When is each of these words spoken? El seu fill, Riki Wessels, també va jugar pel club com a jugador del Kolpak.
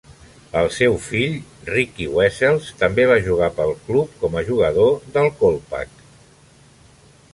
El 0.59 0.69
seu 0.75 0.95
fill, 1.07 1.35
Riki 1.67 2.07
Wessels, 2.15 2.71
també 2.81 3.05
va 3.11 3.19
jugar 3.27 3.51
pel 3.59 3.75
club 3.89 4.17
com 4.25 4.39
a 4.41 4.43
jugador 4.49 4.99
del 5.19 5.31
Kolpak. 5.43 5.95